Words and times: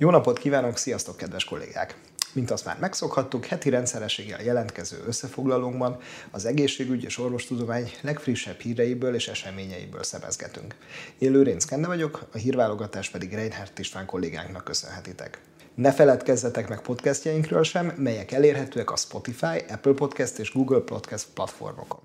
Jó 0.00 0.10
napot 0.10 0.38
kívánok, 0.38 0.76
sziasztok 0.76 1.16
kedves 1.16 1.44
kollégák! 1.44 1.94
Mint 2.32 2.50
azt 2.50 2.64
már 2.64 2.76
megszokhattuk, 2.78 3.44
heti 3.44 3.70
rendszerességgel 3.70 4.42
jelentkező 4.42 5.02
összefoglalónkban 5.06 5.98
az 6.30 6.44
egészségügy 6.44 7.04
és 7.04 7.18
orvostudomány 7.18 7.92
legfrissebb 8.00 8.58
híreiből 8.60 9.14
és 9.14 9.28
eseményeiből 9.28 10.02
szemezgetünk. 10.02 10.74
Én 11.18 11.30
Lőrinc 11.30 11.64
Kenne 11.64 11.86
vagyok, 11.86 12.26
a 12.32 12.36
hírválogatás 12.36 13.10
pedig 13.10 13.32
Reinhardt 13.32 13.78
István 13.78 14.06
kollégánknak 14.06 14.64
köszönhetitek. 14.64 15.40
Ne 15.74 15.92
feledkezzetek 15.92 16.68
meg 16.68 16.80
podcastjainkről 16.80 17.62
sem, 17.62 17.92
melyek 17.96 18.32
elérhetőek 18.32 18.90
a 18.90 18.96
Spotify, 18.96 19.64
Apple 19.68 19.92
Podcast 19.92 20.38
és 20.38 20.52
Google 20.52 20.80
Podcast 20.80 21.26
platformokon. 21.34 22.00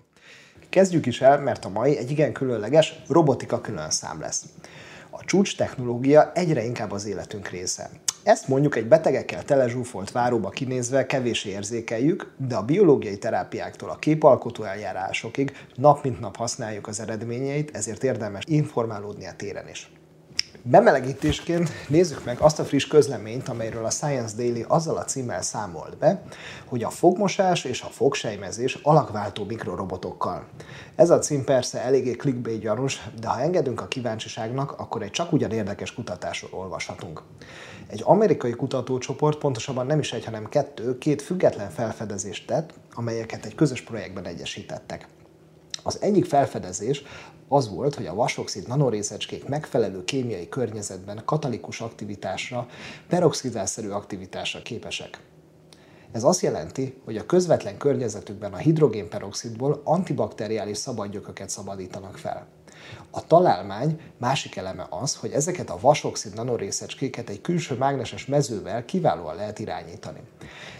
Kezdjük 0.70 1.05
is 1.05 1.22
el, 1.22 1.40
mert 1.40 1.66
a 1.66 1.70
mai 1.70 1.98
egy 1.98 2.12
igen 2.12 2.34
különleges 2.34 2.94
robotika 3.08 3.62
külön 3.62 3.90
szám 3.90 4.20
lesz. 4.20 4.44
Csúcs 5.26 5.58
technológia 5.58 6.32
egyre 6.34 6.64
inkább 6.64 6.92
az 6.92 7.06
életünk 7.06 7.48
része. 7.48 7.90
Ezt 8.24 8.48
mondjuk 8.48 8.76
egy 8.76 8.88
betegekkel 8.88 9.44
telezsúfolt 9.44 10.12
váróba 10.12 10.50
kinézve 10.50 11.06
kevés 11.06 11.46
érzékeljük, 11.46 12.34
de 12.38 12.56
a 12.56 12.64
biológiai 12.64 13.18
terápiáktól 13.18 13.90
a 13.90 13.96
képalkotó 13.96 14.64
eljárásokig 14.64 15.52
nap 15.76 16.04
mint 16.04 16.20
nap 16.20 16.36
használjuk 16.36 16.88
az 16.88 17.00
eredményeit, 17.00 17.76
ezért 17.76 18.04
érdemes 18.04 18.44
informálódni 18.48 19.26
a 19.28 19.36
téren 19.36 19.70
is. 19.70 19.92
Bemelegítésként 20.68 21.70
nézzük 21.88 22.26
meg 22.26 22.40
azt 22.40 22.60
a 22.60 22.64
friss 22.66 22.88
közleményt, 22.88 23.50
amelyről 23.50 23.86
a 23.86 23.90
Science 23.90 24.36
Daily 24.36 24.66
azzal 24.68 24.98
a 24.98 25.04
címmel 25.04 25.41
számolt 25.41 25.98
be, 25.98 26.22
hogy 26.66 26.84
a 26.84 26.90
fogmosás 26.90 27.64
és 27.64 27.82
a 27.82 27.88
fogsejmezés 27.88 28.80
alakváltó 28.84 29.44
mikrorobotokkal. 29.44 30.46
Ez 30.96 31.10
a 31.10 31.20
cím 31.20 31.43
persze 31.43 31.82
eléggé 31.82 32.12
clickbait 32.12 32.60
gyanús, 32.60 33.10
de 33.20 33.27
ha 33.27 33.40
engedünk 33.40 33.82
a 33.82 33.88
kíváncsiságnak, 33.88 34.71
akkor 34.71 35.02
egy 35.02 35.12
csak 35.12 35.32
ugyan 35.32 35.52
érdekes 35.52 35.93
kutatásról 35.93 36.60
olvashatunk. 36.60 37.21
Egy 37.88 38.02
amerikai 38.05 38.52
kutatócsoport, 38.52 39.38
pontosabban 39.38 39.86
nem 39.86 39.99
is 39.99 40.13
egy, 40.13 40.26
hanem 40.26 40.49
kettő, 40.49 40.98
két 40.98 41.21
független 41.21 41.70
felfedezést 41.70 42.48
tett, 42.48 42.74
amelyeket 42.93 43.46
egy 43.46 43.55
közös 43.55 43.82
projektben 43.82 44.26
egyesítettek. 44.26 45.08
Az 45.84 46.01
egyik 46.01 46.26
felfedezés 46.26 47.04
az 47.48 47.70
volt, 47.70 47.95
hogy 47.95 48.05
a 48.05 48.13
vasoxid 48.13 48.68
nanorészecskék 48.68 49.48
megfelelő 49.48 50.04
kémiai 50.04 50.49
környezetben 50.49 51.21
katalikus 51.26 51.81
aktivitásra, 51.81 52.68
peroxidálszerű 53.07 53.90
aktivitásra 53.90 54.62
képesek. 54.62 55.20
Ez 56.12 56.23
azt 56.23 56.41
jelenti, 56.41 57.01
hogy 57.05 57.18
a 57.18 57.26
közvetlen 57.26 57.77
környezetükben 57.77 58.53
a 58.53 58.57
hidrogénperoxidból 58.57 59.81
antibakteriális 59.84 60.77
szabadgyököket 60.77 61.49
szabadítanak 61.49 62.18
fel. 62.18 62.48
A 63.12 63.28
találmány 63.28 64.00
másik 64.18 64.56
eleme 64.56 64.88
az, 64.90 65.16
hogy 65.16 65.31
ezeket 65.31 65.69
a 65.69 65.78
vasoxid 65.81 66.34
nanorészecskéket 66.34 67.30
egy 67.30 67.42
külső 67.42 67.75
mágneses 67.75 68.25
mezővel 68.25 68.86
kiválóan 68.86 69.36
lehet 69.36 69.59
irányítani. 69.59 70.19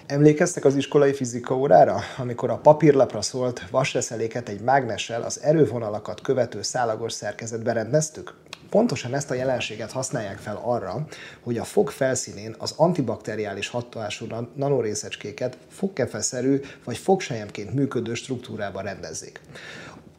Emlékeztek 0.06 0.66
az 0.66 0.75
iskolai 0.75 1.14
fizika 1.14 1.56
órára, 1.56 2.00
amikor 2.17 2.50
a 2.50 2.58
papírlapra 2.58 3.22
szólt 3.22 3.70
vasreszeléket 3.70 4.50
egy 4.50 4.62
mágnessel 4.62 5.22
az 5.22 5.42
erővonalakat 5.42 6.22
követő 6.22 6.62
szálagos 6.62 7.14
szerkezetbe 7.14 7.73
rendeztük? 7.73 8.34
Pontosan 8.69 9.14
ezt 9.14 9.31
a 9.31 9.34
jelenséget 9.34 9.92
használják 9.92 10.38
fel 10.38 10.59
arra, 10.64 11.06
hogy 11.44 11.58
a 11.58 11.64
fog 11.64 11.90
felszínén 11.90 12.56
az 12.58 12.73
antibakteriális 12.78 13.67
hatású 13.67 14.25
nanorészecskéket 14.56 15.58
fogkefeszerű 15.69 16.62
vagy 16.84 16.97
fogsejemként 16.97 17.73
működő 17.73 18.14
struktúrába 18.14 18.81
rendezzék. 18.81 19.42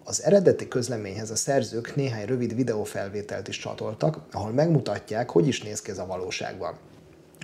Az 0.09 0.23
eredeti 0.23 0.69
közleményhez 0.69 1.31
a 1.31 1.37
szerzők 1.37 1.95
néhány 1.97 2.27
rövid 2.27 2.55
videófelvételt 2.55 3.49
is 3.49 3.59
csatoltak, 3.59 4.19
ahol 4.33 4.53
megmutatják, 4.53 5.31
hogy 5.31 5.47
is 5.47 5.63
néz 5.63 5.83
ki 5.83 5.91
ez 5.91 5.99
a 5.99 6.07
valóságban. 6.07 6.75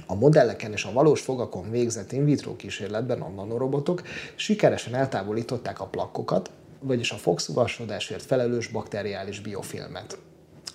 A 0.06 0.14
modelleken 0.14 0.72
és 0.72 0.84
a 0.84 0.92
valós 0.92 1.20
fogakon 1.20 1.70
végzett 1.70 2.12
in 2.12 2.24
vitro 2.24 2.56
kísérletben 2.56 3.20
a 3.20 3.28
nanorobotok 3.28 4.02
sikeresen 4.34 4.94
eltávolították 4.94 5.80
a 5.80 5.86
plakkokat, 5.86 6.50
vagyis 6.80 7.10
a 7.10 7.16
fogszuvasodásért 7.16 8.22
felelős 8.22 8.68
bakteriális 8.68 9.40
biofilmet. 9.40 10.18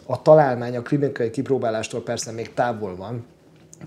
A 0.05 0.21
találmány 0.21 0.75
a 0.77 0.81
klinikai 0.81 1.29
kipróbálástól 1.29 2.03
persze 2.03 2.31
még 2.31 2.53
távol 2.53 2.95
van, 2.95 3.25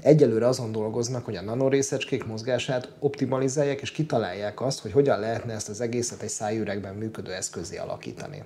Egyelőre 0.02 0.46
azon 0.46 0.72
dolgoznak, 0.72 1.24
hogy 1.24 1.36
a 1.36 1.42
nanorészecskék 1.42 2.26
mozgását 2.26 2.88
optimalizálják 2.98 3.80
és 3.80 3.90
kitalálják 3.90 4.60
azt, 4.60 4.80
hogy 4.80 4.92
hogyan 4.92 5.20
lehetne 5.20 5.52
ezt 5.52 5.68
az 5.68 5.80
egészet 5.80 6.22
egy 6.22 6.28
szájüregben 6.28 6.94
működő 6.94 7.32
eszközé 7.32 7.76
alakítani. 7.76 8.42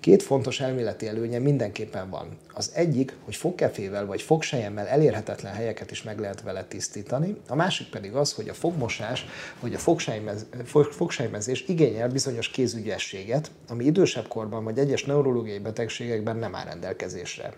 Két 0.00 0.22
fontos 0.22 0.60
elméleti 0.60 1.08
előnye 1.08 1.38
mindenképpen 1.38 2.10
van. 2.10 2.36
Az 2.54 2.70
egyik, 2.74 3.16
hogy 3.24 3.36
fogkefével 3.36 4.06
vagy 4.06 4.22
fogsejemmel 4.22 4.86
elérhetetlen 4.86 5.52
helyeket 5.52 5.90
is 5.90 6.02
meg 6.02 6.18
lehet 6.18 6.42
vele 6.42 6.64
tisztítani, 6.64 7.36
a 7.48 7.54
másik 7.54 7.88
pedig 7.88 8.14
az, 8.14 8.32
hogy 8.32 8.48
a 8.48 8.54
fogmosás 8.54 9.26
vagy 9.60 9.74
a 9.74 9.78
fogsejmez, 9.78 10.46
fogsejmezés 10.90 11.64
igényel 11.68 12.08
bizonyos 12.08 12.48
kézügyességet, 12.48 13.50
ami 13.68 13.84
idősebb 13.84 14.28
korban 14.28 14.64
vagy 14.64 14.78
egyes 14.78 15.04
neurológiai 15.04 15.58
betegségekben 15.58 16.36
nem 16.36 16.54
áll 16.54 16.64
rendelkezésre 16.64 17.52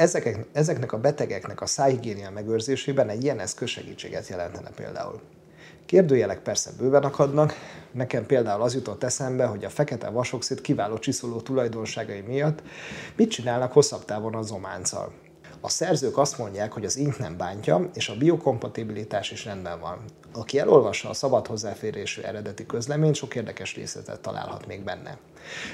ezek, 0.00 0.38
ezeknek 0.52 0.92
a 0.92 0.98
betegeknek 0.98 1.60
a 1.60 1.66
szájhigiénia 1.66 2.30
megőrzésében 2.30 3.08
egy 3.08 3.22
ilyen 3.22 3.40
eszköz 3.40 3.68
segítséget 3.68 4.28
jelentene 4.28 4.70
például. 4.70 5.20
Kérdőjelek 5.86 6.38
persze 6.38 6.70
bőven 6.78 7.02
akadnak, 7.02 7.54
nekem 7.92 8.26
például 8.26 8.62
az 8.62 8.74
jutott 8.74 9.04
eszembe, 9.04 9.44
hogy 9.44 9.64
a 9.64 9.68
fekete 9.68 10.08
vasoxid 10.08 10.60
kiváló 10.60 10.98
csiszoló 10.98 11.40
tulajdonságai 11.40 12.20
miatt 12.20 12.62
mit 13.16 13.30
csinálnak 13.30 13.72
hosszabb 13.72 14.04
távon 14.04 14.34
a 14.34 14.42
zománccal. 14.42 15.12
A 15.62 15.68
szerzők 15.68 16.18
azt 16.18 16.38
mondják, 16.38 16.72
hogy 16.72 16.84
az 16.84 16.96
ink 16.96 17.18
nem 17.18 17.36
bántja, 17.36 17.90
és 17.94 18.08
a 18.08 18.16
biokompatibilitás 18.16 19.30
is 19.30 19.44
rendben 19.44 19.80
van. 19.80 19.98
Aki 20.32 20.58
elolvassa 20.58 21.08
a 21.08 21.14
szabad 21.14 21.46
hozzáférésű 21.46 22.22
eredeti 22.22 22.66
közleményt, 22.66 23.14
sok 23.14 23.34
érdekes 23.34 23.74
részletet 23.74 24.20
találhat 24.20 24.66
még 24.66 24.84
benne. 24.84 25.18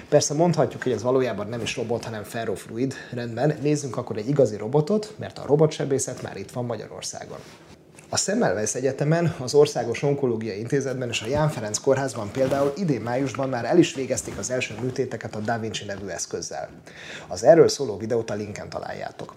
Persze 0.08 0.34
mondhatjuk, 0.34 0.82
hogy 0.82 0.92
ez 0.92 1.02
valójában 1.02 1.46
nem 1.46 1.60
is 1.60 1.76
robot, 1.76 2.04
hanem 2.04 2.22
ferrofluid. 2.22 2.94
Rendben, 3.10 3.58
nézzünk 3.62 3.96
akkor 3.96 4.16
egy 4.16 4.28
igazi 4.28 4.56
robotot, 4.56 5.14
mert 5.18 5.38
a 5.38 5.46
robotsebészet 5.46 6.22
már 6.22 6.36
itt 6.36 6.50
van 6.50 6.64
Magyarországon. 6.64 7.38
A 8.08 8.16
Semmelweis 8.16 8.74
Egyetemen, 8.74 9.34
az 9.40 9.54
Országos 9.54 10.02
Onkológiai 10.02 10.58
Intézetben 10.58 11.08
és 11.08 11.22
a 11.22 11.26
Ján 11.26 11.48
Ferenc 11.48 11.78
Kórházban 11.78 12.30
például 12.30 12.72
idén 12.76 13.00
májusban 13.00 13.48
már 13.48 13.64
el 13.64 13.78
is 13.78 13.94
végezték 13.94 14.38
az 14.38 14.50
első 14.50 14.74
műtéteket 14.80 15.34
a 15.34 15.38
Da 15.38 15.58
Vinci 15.58 15.84
nevű 15.84 16.06
eszközzel. 16.06 16.68
Az 17.28 17.44
erről 17.44 17.68
szóló 17.68 17.96
videót 17.96 18.30
a 18.30 18.34
linken 18.34 18.68
találjátok. 18.68 19.34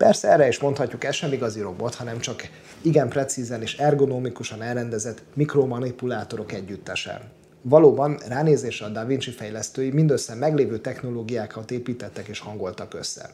Persze 0.00 0.28
erre 0.28 0.48
is 0.48 0.58
mondhatjuk, 0.58 1.04
ez 1.04 1.14
sem 1.14 1.32
igazi 1.32 1.60
robot, 1.60 1.94
hanem 1.94 2.18
csak 2.18 2.48
igen 2.82 3.08
precízen 3.08 3.62
és 3.62 3.76
ergonomikusan 3.76 4.62
elrendezett 4.62 5.22
mikromanipulátorok 5.34 6.52
együttese. 6.52 7.30
Valóban 7.62 8.18
ránézésre 8.28 8.86
a 8.86 8.88
Da 8.88 9.04
Vinci 9.04 9.30
fejlesztői 9.30 9.90
mindössze 9.90 10.34
meglévő 10.34 10.78
technológiákat 10.78 11.70
építettek 11.70 12.28
és 12.28 12.38
hangoltak 12.38 12.94
össze. 12.94 13.30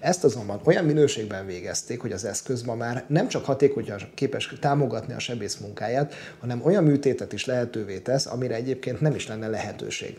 Ezt 0.00 0.24
azonban 0.24 0.60
olyan 0.64 0.84
minőségben 0.84 1.46
végezték, 1.46 2.00
hogy 2.00 2.12
az 2.12 2.24
eszköz 2.24 2.62
ma 2.62 2.74
már 2.74 3.04
nem 3.08 3.28
csak 3.28 3.44
hatékonyan 3.44 3.98
képes 4.14 4.54
támogatni 4.60 5.14
a 5.14 5.18
sebész 5.18 5.56
munkáját, 5.56 6.14
hanem 6.40 6.64
olyan 6.64 6.84
műtétet 6.84 7.32
is 7.32 7.44
lehetővé 7.44 7.98
tesz, 7.98 8.26
amire 8.26 8.54
egyébként 8.54 9.00
nem 9.00 9.14
is 9.14 9.28
lenne 9.28 9.48
lehetőség. 9.48 10.18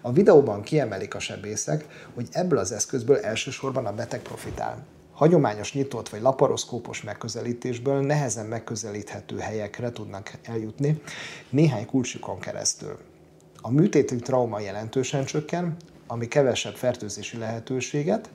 A 0.00 0.12
videóban 0.12 0.62
kiemelik 0.62 1.14
a 1.14 1.18
sebészek, 1.18 1.84
hogy 2.14 2.28
ebből 2.32 2.58
az 2.58 2.72
eszközből 2.72 3.16
elsősorban 3.16 3.86
a 3.86 3.94
beteg 3.94 4.20
profitál 4.20 4.93
hagyományos 5.14 5.72
nyitott 5.72 6.08
vagy 6.08 6.20
laparoszkópos 6.20 7.02
megközelítésből 7.02 8.00
nehezen 8.00 8.46
megközelíthető 8.46 9.38
helyekre 9.38 9.90
tudnak 9.90 10.32
eljutni 10.42 11.02
néhány 11.50 11.86
kulcsukon 11.86 12.38
keresztül. 12.38 12.98
A 13.60 13.70
műtéti 13.70 14.16
trauma 14.16 14.60
jelentősen 14.60 15.24
csökken, 15.24 15.76
ami 16.06 16.28
kevesebb 16.28 16.74
fertőzési 16.74 17.38
lehetőséget, 17.38 18.30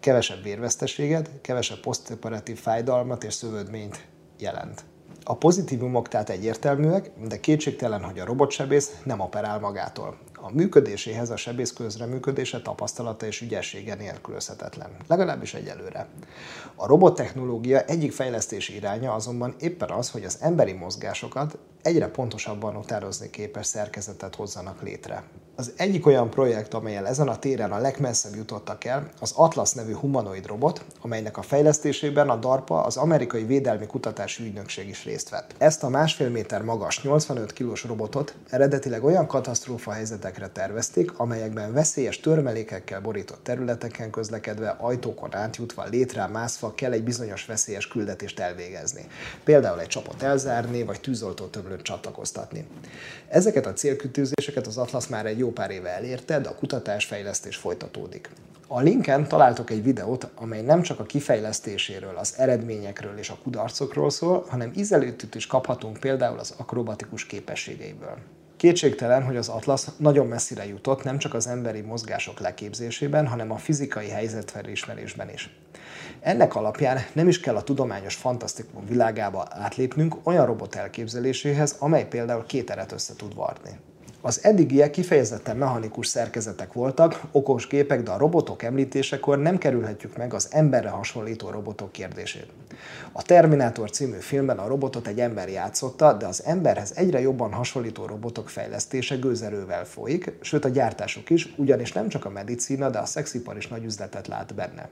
kevesebb 0.00 0.42
vérveszteséget, 0.42 1.30
kevesebb 1.40 1.80
posztoperatív 1.80 2.58
fájdalmat 2.58 3.24
és 3.24 3.34
szövődményt 3.34 4.06
jelent. 4.38 4.84
A 5.24 5.36
pozitívumok 5.36 6.08
tehát 6.08 6.30
egyértelműek, 6.30 7.10
de 7.28 7.40
kétségtelen, 7.40 8.04
hogy 8.04 8.18
a 8.18 8.24
robotsebész 8.24 9.00
nem 9.04 9.20
operál 9.20 9.58
magától. 9.58 10.18
A 10.40 10.52
működéséhez 10.52 11.30
a 11.30 11.36
sebész 11.36 11.72
közreműködése, 11.72 12.60
tapasztalata 12.60 13.26
és 13.26 13.40
ügyessége 13.40 13.94
nélkülözhetetlen, 13.94 14.90
legalábbis 15.06 15.54
egyelőre. 15.54 16.06
A 16.74 16.86
robottechnológia 16.86 17.80
egyik 17.80 18.12
fejlesztési 18.12 18.74
iránya 18.74 19.14
azonban 19.14 19.54
éppen 19.58 19.90
az, 19.90 20.10
hogy 20.10 20.24
az 20.24 20.38
emberi 20.40 20.72
mozgásokat 20.72 21.58
egyre 21.88 22.08
pontosabban 22.08 22.76
utározni 22.76 23.30
képes 23.30 23.66
szerkezetet 23.66 24.34
hozzanak 24.34 24.82
létre. 24.82 25.24
Az 25.58 25.72
egyik 25.76 26.06
olyan 26.06 26.30
projekt, 26.30 26.74
amelyen 26.74 27.06
ezen 27.06 27.28
a 27.28 27.38
téren 27.38 27.72
a 27.72 27.78
legmesszebb 27.78 28.34
jutottak 28.34 28.84
el, 28.84 29.08
az 29.20 29.32
Atlas 29.36 29.72
nevű 29.72 29.92
humanoid 29.92 30.46
robot, 30.46 30.84
amelynek 31.00 31.36
a 31.36 31.42
fejlesztésében 31.42 32.28
a 32.28 32.36
DARPA, 32.36 32.82
az 32.82 32.96
amerikai 32.96 33.44
védelmi 33.44 33.86
kutatási 33.86 34.44
ügynökség 34.44 34.88
is 34.88 35.04
részt 35.04 35.28
vett. 35.28 35.54
Ezt 35.58 35.82
a 35.82 35.88
másfél 35.88 36.28
méter 36.28 36.62
magas, 36.62 37.02
85 37.02 37.52
kilós 37.52 37.84
robotot 37.84 38.34
eredetileg 38.50 39.04
olyan 39.04 39.26
katasztrófa 39.26 39.90
helyzetekre 39.90 40.48
tervezték, 40.48 41.18
amelyekben 41.18 41.72
veszélyes 41.72 42.20
törmelékekkel 42.20 43.00
borított 43.00 43.42
területeken 43.42 44.10
közlekedve, 44.10 44.76
ajtókon 44.80 45.34
átjutva, 45.34 45.84
létre 45.84 46.26
mászva 46.26 46.74
kell 46.74 46.92
egy 46.92 47.04
bizonyos 47.04 47.46
veszélyes 47.46 47.88
küldetést 47.88 48.38
elvégezni. 48.40 49.06
Például 49.44 49.80
egy 49.80 49.86
csapot 49.86 50.22
elzárni, 50.22 50.82
vagy 50.82 51.00
tűzoltó 51.00 51.46
tömlőt 51.46 51.77
csatlakoztatni. 51.82 52.66
Ezeket 53.28 53.66
a 53.66 53.72
célkütőzéseket 53.72 54.66
az 54.66 54.78
Atlas 54.78 55.06
már 55.06 55.26
egy 55.26 55.38
jó 55.38 55.50
pár 55.50 55.70
éve 55.70 55.88
elérte, 55.88 56.40
de 56.40 56.48
a 56.48 56.54
kutatás-fejlesztés 56.54 57.56
folytatódik. 57.56 58.30
A 58.70 58.80
linken 58.80 59.28
találtok 59.28 59.70
egy 59.70 59.82
videót, 59.82 60.28
amely 60.34 60.62
nem 60.62 60.82
csak 60.82 61.00
a 61.00 61.04
kifejlesztéséről, 61.04 62.16
az 62.16 62.34
eredményekről 62.36 63.18
és 63.18 63.30
a 63.30 63.38
kudarcokról 63.42 64.10
szól, 64.10 64.44
hanem 64.48 64.72
ízelőtűt 64.76 65.34
is 65.34 65.46
kaphatunk 65.46 65.96
például 65.96 66.38
az 66.38 66.54
akrobatikus 66.56 67.26
képességeiből. 67.26 68.18
Kétségtelen, 68.58 69.24
hogy 69.24 69.36
az 69.36 69.48
Atlas 69.48 69.84
nagyon 69.96 70.26
messzire 70.26 70.66
jutott 70.66 71.04
nem 71.04 71.18
csak 71.18 71.34
az 71.34 71.46
emberi 71.46 71.80
mozgások 71.80 72.40
leképzésében, 72.40 73.26
hanem 73.26 73.50
a 73.50 73.56
fizikai 73.56 74.08
helyzetfelismerésben 74.08 75.30
is. 75.32 75.50
Ennek 76.20 76.54
alapján 76.54 76.98
nem 77.12 77.28
is 77.28 77.40
kell 77.40 77.56
a 77.56 77.62
tudományos 77.62 78.14
fantasztikum 78.14 78.86
világába 78.86 79.46
átlépnünk 79.50 80.16
olyan 80.22 80.46
robot 80.46 80.74
elképzeléséhez, 80.74 81.76
amely 81.78 82.08
például 82.08 82.46
két 82.46 82.70
eret 82.70 82.92
össze 82.92 83.14
tud 83.16 83.34
varni. 83.34 83.70
Az 84.20 84.44
eddigiek 84.44 84.90
kifejezetten 84.90 85.56
mechanikus 85.56 86.06
szerkezetek 86.06 86.72
voltak, 86.72 87.20
okos 87.32 87.66
gépek, 87.66 88.02
de 88.02 88.10
a 88.10 88.18
robotok 88.18 88.62
említésekor 88.62 89.38
nem 89.38 89.58
kerülhetjük 89.58 90.16
meg 90.16 90.34
az 90.34 90.48
emberre 90.50 90.88
hasonlító 90.88 91.50
robotok 91.50 91.92
kérdését. 91.92 92.46
A 93.12 93.22
Terminátor 93.22 93.90
című 93.90 94.18
filmben 94.18 94.58
a 94.58 94.66
robotot 94.66 95.06
egy 95.06 95.20
ember 95.20 95.48
játszotta, 95.48 96.12
de 96.12 96.26
az 96.26 96.42
emberhez 96.44 96.92
egyre 96.94 97.20
jobban 97.20 97.52
hasonlító 97.52 98.06
robotok 98.06 98.48
fejlesztése 98.48 99.16
gőzerővel 99.16 99.84
folyik, 99.84 100.32
sőt 100.40 100.64
a 100.64 100.68
gyártásuk 100.68 101.30
is, 101.30 101.54
ugyanis 101.56 101.92
nem 101.92 102.08
csak 102.08 102.24
a 102.24 102.30
medicína, 102.30 102.90
de 102.90 102.98
a 102.98 103.06
szexipar 103.06 103.56
is 103.56 103.68
nagy 103.68 103.84
üzletet 103.84 104.26
lát 104.26 104.54
benne. 104.54 104.88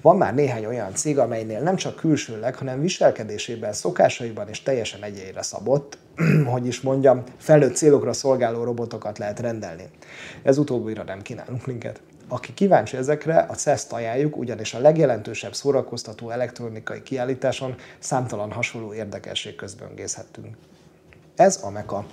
Van 0.00 0.16
már 0.16 0.34
néhány 0.34 0.64
olyan 0.66 0.94
cég, 0.94 1.18
amelynél 1.18 1.60
nem 1.60 1.76
csak 1.76 1.96
külsőleg, 1.96 2.54
hanem 2.54 2.80
viselkedésében, 2.80 3.72
szokásaiban 3.72 4.48
is 4.48 4.62
teljesen 4.62 5.02
egyére 5.02 5.42
szabott, 5.42 5.98
hogy 6.52 6.66
is 6.66 6.80
mondjam, 6.80 7.22
felnőtt 7.36 7.76
célokra 7.76 8.12
szolgáló 8.12 8.64
robotokat 8.64 9.18
lehet 9.18 9.40
rendelni. 9.40 9.84
Ez 10.42 10.58
utóbbira 10.58 11.02
nem 11.02 11.22
kínálunk 11.22 11.66
minket. 11.66 12.00
Aki 12.28 12.54
kíváncsi 12.54 12.96
ezekre, 12.96 13.46
a 13.48 13.54
CEST 13.54 13.92
ajánljuk, 13.92 14.36
ugyanis 14.36 14.74
a 14.74 14.78
legjelentősebb 14.78 15.54
szórakoztató 15.54 16.30
elektronikai 16.30 17.02
kiállításon 17.02 17.74
számtalan 17.98 18.52
hasonló 18.52 18.94
érdekesség 18.94 19.54
közböngészhettünk. 19.54 20.56
Ez 21.36 21.60
a 21.62 21.70
MEKA, 21.70 22.06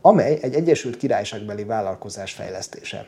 amely 0.00 0.38
egy 0.42 0.54
Egyesült 0.54 0.96
Királyságbeli 0.96 1.64
vállalkozás 1.64 2.32
fejlesztése. 2.32 3.06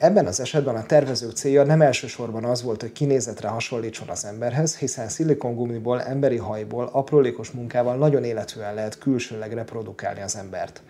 Ebben 0.00 0.26
az 0.26 0.40
esetben 0.40 0.74
a 0.74 0.86
tervezők 0.86 1.32
célja 1.32 1.64
nem 1.64 1.82
elsősorban 1.82 2.44
az 2.44 2.62
volt, 2.62 2.80
hogy 2.80 2.92
kinézetre 2.92 3.48
hasonlítson 3.48 4.08
az 4.08 4.24
emberhez, 4.24 4.76
hiszen 4.76 5.08
szilikongumiból, 5.08 6.02
emberi 6.02 6.36
hajból, 6.36 6.88
aprólékos 6.92 7.50
munkával 7.50 7.96
nagyon 7.96 8.24
élethűen 8.24 8.74
lehet 8.74 8.98
külsőleg 8.98 9.52
reprodukálni 9.52 10.20
az 10.20 10.36
embert. 10.36 10.82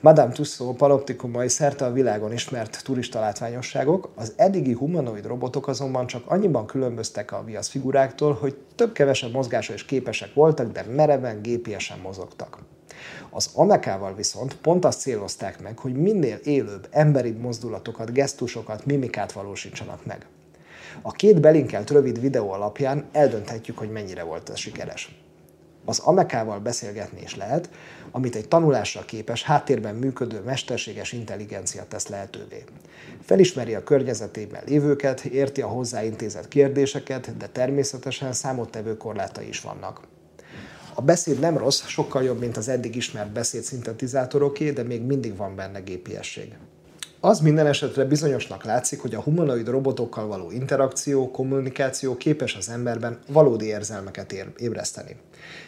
Madame 0.00 0.32
Tussauds 0.32 0.78
panoptikumai 0.78 1.48
szerte 1.48 1.84
a 1.84 1.92
világon 1.92 2.32
ismert 2.32 2.80
turista 2.84 3.20
látványosságok, 3.20 4.12
az 4.14 4.32
eddigi 4.36 4.72
humanoid 4.72 5.26
robotok 5.26 5.68
azonban 5.68 6.06
csak 6.06 6.22
annyiban 6.26 6.66
különböztek 6.66 7.32
a 7.32 7.44
viasz 7.44 7.68
figuráktól, 7.68 8.32
hogy 8.32 8.56
több-kevesebb 8.74 9.32
mozgásra 9.32 9.74
is 9.74 9.84
képesek 9.84 10.34
voltak, 10.34 10.72
de 10.72 10.84
mereven, 10.94 11.42
gépiesen 11.42 11.98
mozogtak. 11.98 12.58
Az 13.30 13.50
Amekával 13.54 14.14
viszont 14.14 14.56
pont 14.56 14.84
azt 14.84 15.00
célozták 15.00 15.62
meg, 15.62 15.78
hogy 15.78 15.94
minél 15.94 16.38
élőbb, 16.44 16.88
emberi 16.90 17.30
mozdulatokat, 17.30 18.12
gesztusokat, 18.12 18.86
mimikát 18.86 19.32
valósítsanak 19.32 20.06
meg. 20.06 20.26
A 21.02 21.10
két 21.10 21.40
belinkelt 21.40 21.90
rövid 21.90 22.20
videó 22.20 22.50
alapján 22.50 23.04
eldönthetjük, 23.12 23.78
hogy 23.78 23.90
mennyire 23.90 24.22
volt 24.22 24.48
ez 24.48 24.58
sikeres. 24.58 25.16
Az 25.84 25.98
Amekával 25.98 26.58
beszélgetni 26.58 27.20
is 27.22 27.36
lehet, 27.36 27.70
amit 28.10 28.36
egy 28.36 28.48
tanulásra 28.48 29.04
képes, 29.04 29.42
háttérben 29.42 29.94
működő 29.94 30.40
mesterséges 30.40 31.12
intelligencia 31.12 31.84
tesz 31.88 32.08
lehetővé. 32.08 32.64
Felismeri 33.20 33.74
a 33.74 33.82
környezetében 33.82 34.62
lévőket, 34.66 35.24
érti 35.24 35.62
a 35.62 35.66
hozzáintézett 35.66 36.48
kérdéseket, 36.48 37.36
de 37.36 37.46
természetesen 37.46 38.32
számottevő 38.32 38.96
korlátai 38.96 39.48
is 39.48 39.60
vannak. 39.60 40.00
A 40.98 41.02
beszéd 41.02 41.38
nem 41.38 41.58
rossz, 41.58 41.82
sokkal 41.86 42.22
jobb, 42.22 42.40
mint 42.40 42.56
az 42.56 42.68
eddig 42.68 42.96
ismert 42.96 43.32
beszédszintetizátoroké, 43.32 44.70
de 44.70 44.82
még 44.82 45.02
mindig 45.02 45.36
van 45.36 45.56
benne 45.56 45.80
gépiesség. 45.80 46.54
Az 47.20 47.40
minden 47.40 47.66
esetre 47.66 48.04
bizonyosnak 48.04 48.64
látszik, 48.64 49.00
hogy 49.00 49.14
a 49.14 49.20
humanoid 49.20 49.68
robotokkal 49.68 50.26
való 50.26 50.50
interakció, 50.50 51.30
kommunikáció 51.30 52.16
képes 52.16 52.54
az 52.54 52.68
emberben 52.68 53.18
valódi 53.28 53.66
érzelmeket 53.66 54.34
ébreszteni. 54.58 55.16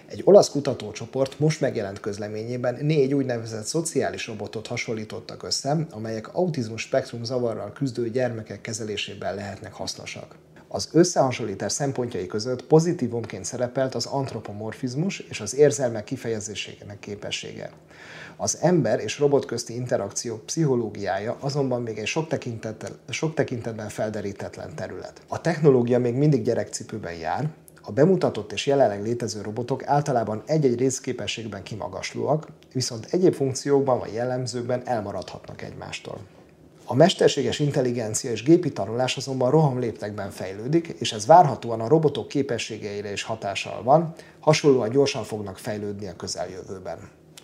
Egy 0.06 0.22
olasz 0.24 0.50
kutatócsoport 0.50 1.38
most 1.38 1.60
megjelent 1.60 2.00
közleményében 2.00 2.78
négy 2.80 3.14
úgynevezett 3.14 3.64
szociális 3.64 4.26
robotot 4.26 4.66
hasonlítottak 4.66 5.42
össze, 5.42 5.86
amelyek 5.90 6.34
autizmus 6.34 6.82
spektrum 6.82 7.24
zavarral 7.24 7.72
küzdő 7.72 8.10
gyermekek 8.10 8.60
kezelésében 8.60 9.34
lehetnek 9.34 9.72
hasznosak. 9.72 10.34
Az 10.68 10.88
összehasonlítás 10.92 11.72
szempontjai 11.72 12.26
között 12.26 12.64
pozitívumként 12.64 13.44
szerepelt 13.44 13.94
az 13.94 14.06
antropomorfizmus 14.06 15.18
és 15.18 15.40
az 15.40 15.54
érzelmek 15.54 16.04
kifejezésének 16.04 16.98
képessége. 16.98 17.70
Az 18.36 18.58
ember 18.60 19.00
és 19.00 19.18
robot 19.18 19.44
közti 19.44 19.74
interakció 19.74 20.36
pszichológiája 20.36 21.36
azonban 21.40 21.82
még 21.82 21.98
egy 21.98 22.06
sok, 22.06 22.26
sok 23.08 23.34
tekintetben 23.34 23.88
felderítetlen 23.88 24.74
terület. 24.74 25.22
A 25.28 25.40
technológia 25.40 25.98
még 25.98 26.14
mindig 26.14 26.42
gyerekcipőben 26.42 27.14
jár, 27.14 27.50
a 27.82 27.92
bemutatott 27.92 28.52
és 28.52 28.66
jelenleg 28.66 29.02
létező 29.02 29.42
robotok 29.42 29.86
általában 29.86 30.42
egy-egy 30.46 30.78
részképességben 30.78 31.62
kimagaslóak, 31.62 32.46
viszont 32.72 33.06
egyéb 33.10 33.34
funkciókban 33.34 33.98
vagy 33.98 34.12
jellemzőkben 34.12 34.82
elmaradhatnak 34.84 35.62
egymástól. 35.62 36.37
A 36.90 36.94
mesterséges 36.94 37.58
intelligencia 37.58 38.30
és 38.30 38.42
gépi 38.42 38.72
tanulás 38.72 39.16
azonban 39.16 39.50
roham 39.50 39.78
léptekben 39.78 40.30
fejlődik, 40.30 40.94
és 40.98 41.12
ez 41.12 41.26
várhatóan 41.26 41.80
a 41.80 41.88
robotok 41.88 42.28
képességeire 42.28 43.12
is 43.12 43.22
hatással 43.22 43.82
van, 43.82 44.14
hasonlóan 44.40 44.90
gyorsan 44.90 45.24
fognak 45.24 45.58
fejlődni 45.58 46.08
a 46.08 46.16
közeljövőben. 46.16 46.98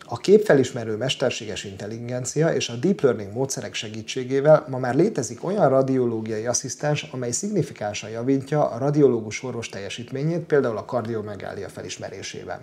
A 0.07 0.17
képfelismerő 0.17 0.97
mesterséges 0.97 1.65
intelligencia 1.65 2.49
és 2.49 2.69
a 2.69 2.75
deep 2.75 3.01
learning 3.01 3.33
módszerek 3.33 3.75
segítségével 3.75 4.67
ma 4.69 4.79
már 4.79 4.95
létezik 4.95 5.45
olyan 5.45 5.69
radiológiai 5.69 6.47
asszisztens, 6.47 7.03
amely 7.03 7.31
szignifikánsan 7.31 8.11
javítja 8.11 8.69
a 8.69 8.79
radiológus 8.79 9.43
orvos 9.43 9.69
teljesítményét, 9.69 10.45
például 10.45 10.77
a 10.77 10.85
kardiomegália 10.85 11.69
felismerésében. 11.69 12.61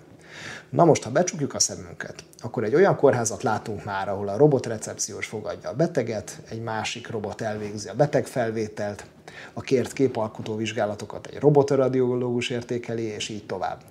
Na 0.69 0.85
most, 0.85 1.03
ha 1.03 1.11
becsukjuk 1.11 1.53
a 1.53 1.59
szemünket, 1.59 2.23
akkor 2.39 2.63
egy 2.63 2.75
olyan 2.75 2.95
kórházat 2.95 3.43
látunk 3.43 3.83
már, 3.83 4.09
ahol 4.09 4.27
a 4.27 4.37
robotrecepciós 4.37 5.27
fogadja 5.27 5.69
a 5.69 5.73
beteget, 5.73 6.41
egy 6.49 6.61
másik 6.61 7.09
robot 7.09 7.41
elvégzi 7.41 7.89
a 7.89 7.93
betegfelvételt, 7.93 9.05
a 9.53 9.61
kért 9.61 9.93
képalkotó 9.93 10.55
vizsgálatokat 10.55 11.27
egy 11.27 11.39
robotradiológus 11.39 12.49
értékeli, 12.49 13.03
és 13.03 13.29
így 13.29 13.45
tovább. 13.45 13.81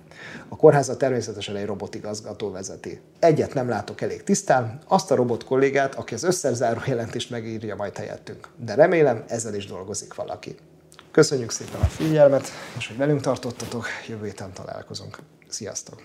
A 0.47 0.55
kórházat 0.55 0.97
természetesen 0.97 1.55
egy 1.55 1.65
robotigazgató 1.65 2.51
vezeti. 2.51 2.99
Egyet 3.19 3.53
nem 3.53 3.69
látok 3.69 4.01
elég 4.01 4.23
tisztán, 4.23 4.79
azt 4.87 5.11
a 5.11 5.15
robot 5.15 5.43
kollégát, 5.43 5.95
aki 5.95 6.13
az 6.13 6.23
összes 6.23 6.55
záró 6.55 6.79
jelentést 6.85 7.29
megírja 7.29 7.75
majd 7.75 7.97
helyettünk. 7.97 8.47
De 8.55 8.73
remélem, 8.73 9.23
ezzel 9.27 9.55
is 9.55 9.65
dolgozik 9.65 10.13
valaki. 10.13 10.55
Köszönjük 11.11 11.51
szépen 11.51 11.81
a 11.81 11.85
figyelmet, 11.85 12.47
és 12.77 12.87
hogy 12.87 12.97
velünk 12.97 13.21
tartottatok, 13.21 13.85
jövő 14.07 14.25
héten 14.25 14.53
találkozunk. 14.53 15.17
Sziasztok! 15.47 16.01